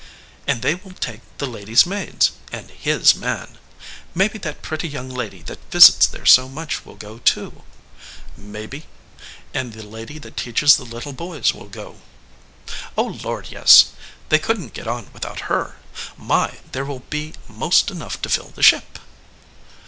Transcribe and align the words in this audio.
"And 0.47 0.63
they 0.63 0.73
will 0.73 0.93
take 0.93 1.21
the 1.37 1.45
ladies 1.45 1.85
maids, 1.85 2.31
and 2.51 2.71
His 2.71 3.13
man. 3.15 3.59
Maybe 4.15 4.39
that 4.39 4.63
pretty 4.63 4.89
young 4.89 5.09
lady 5.11 5.43
that 5.43 5.59
visits 5.71 6.07
there 6.07 6.25
so 6.25 6.49
much 6.49 6.87
will 6.87 6.95
go, 6.95 7.19
too." 7.19 7.61
"Maybe; 8.35 8.87
and 9.53 9.73
the 9.73 9.83
lady 9.83 10.17
that 10.17 10.35
teaches 10.37 10.75
the 10.75 10.85
little 10.85 11.13
boys 11.13 11.53
will 11.53 11.67
go." 11.69 11.97
"O 12.97 13.03
Lord, 13.05 13.49
yes! 13.51 13.91
They 14.29 14.39
couldn 14.39 14.69
t 14.71 14.81
get 14.81 14.87
on 14.87 15.11
without 15.13 15.41
her. 15.51 15.75
My! 16.17 16.57
there 16.71 16.83
will 16.85 17.01
be 17.11 17.35
most 17.47 17.91
enough 17.91 18.19
to 18.23 18.29
fill 18.29 18.51
the 18.55 18.63
ship." 18.63 18.97